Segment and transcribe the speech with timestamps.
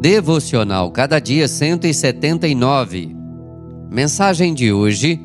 [0.00, 3.16] Devocional Cada Dia 179.
[3.90, 5.20] Mensagem de hoje: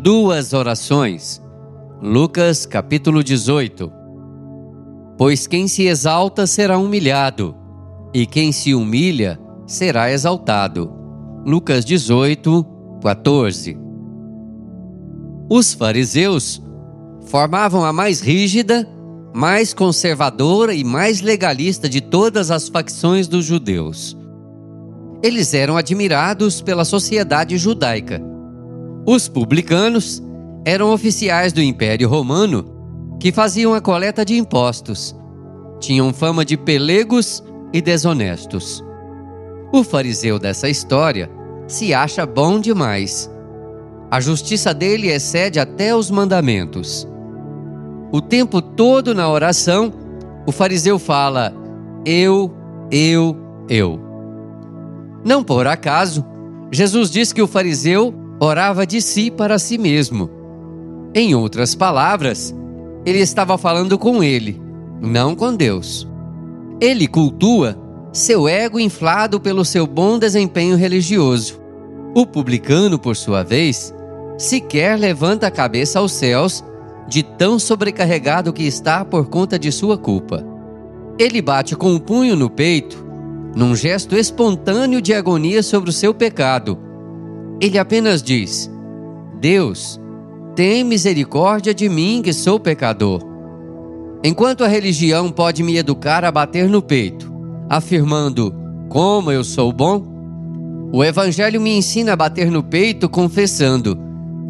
[0.00, 1.42] Duas orações.
[2.00, 3.92] Lucas capítulo 18.
[5.18, 7.56] Pois quem se exalta será humilhado,
[8.14, 10.92] e quem se humilha será exaltado.
[11.44, 12.64] Lucas 18,
[13.02, 13.76] 14.
[15.50, 16.62] Os fariseus
[17.26, 18.88] formavam a mais rígida
[19.34, 24.16] mais conservadora e mais legalista de todas as facções dos judeus.
[25.22, 28.20] Eles eram admirados pela sociedade judaica.
[29.06, 30.22] Os publicanos
[30.64, 32.64] eram oficiais do Império Romano
[33.18, 35.14] que faziam a coleta de impostos.
[35.80, 38.84] Tinham fama de pelegos e desonestos.
[39.72, 41.30] O fariseu dessa história
[41.66, 43.30] se acha bom demais.
[44.10, 47.08] A justiça dele excede até os mandamentos.
[48.12, 49.90] O tempo todo na oração,
[50.46, 51.54] o fariseu fala:
[52.04, 52.52] Eu,
[52.90, 53.34] eu,
[53.70, 53.98] eu.
[55.24, 56.22] Não por acaso,
[56.70, 60.28] Jesus diz que o fariseu orava de si para si mesmo.
[61.14, 62.54] Em outras palavras,
[63.06, 64.60] ele estava falando com ele,
[65.00, 66.06] não com Deus.
[66.80, 67.78] Ele cultua
[68.12, 71.58] seu ego inflado pelo seu bom desempenho religioso.
[72.14, 73.94] O publicano, por sua vez,
[74.36, 76.62] sequer levanta a cabeça aos céus
[77.08, 80.44] de tão sobrecarregado que está por conta de sua culpa.
[81.18, 83.04] Ele bate com o punho no peito,
[83.54, 86.78] num gesto espontâneo de agonia sobre o seu pecado.
[87.60, 88.70] Ele apenas diz:
[89.40, 90.00] Deus,
[90.54, 93.20] tem misericórdia de mim que sou pecador.
[94.24, 97.32] Enquanto a religião pode me educar a bater no peito,
[97.68, 98.54] afirmando
[98.88, 100.12] como eu sou bom,
[100.92, 103.98] o Evangelho me ensina a bater no peito confessando: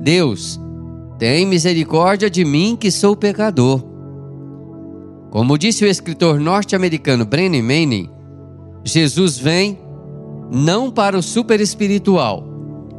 [0.02, 0.60] Deus,
[1.22, 3.80] tem misericórdia de mim que sou pecador.
[5.30, 8.10] Como disse o escritor norte-americano Brennan Manning,
[8.84, 9.78] Jesus vem
[10.50, 12.42] não para o super espiritual,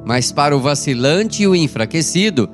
[0.05, 2.49] mas para o vacilante e o enfraquecido,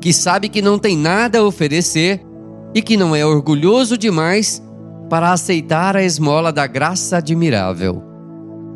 [0.00, 2.24] que sabe que não tem nada a oferecer
[2.72, 4.62] e que não é orgulhoso demais
[5.10, 8.00] para aceitar a esmola da graça admirável.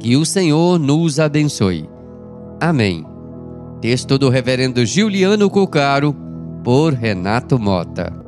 [0.01, 1.89] Que o Senhor nos abençoe.
[2.61, 3.16] Amém.
[3.81, 6.15] Texto do Reverendo Giuliano Cocaro,
[6.65, 8.26] por Renato Mota.